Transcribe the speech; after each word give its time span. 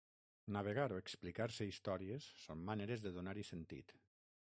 Navegar 0.53 0.85
o 0.95 0.97
explicar-se 1.01 1.67
històries 1.73 2.31
són 2.45 2.65
maneres 2.71 3.05
de 3.05 3.13
donar-hi 3.19 3.45
sentit. 3.51 3.95